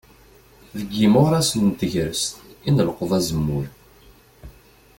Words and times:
Deg 0.77 0.89
yimuras 0.99 1.49
n 1.67 1.67
tegrest 1.79 2.33
i 2.67 2.69
nleqqeḍ 2.71 3.11
azemmur. 3.17 3.65